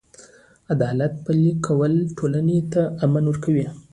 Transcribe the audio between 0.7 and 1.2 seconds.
عدالت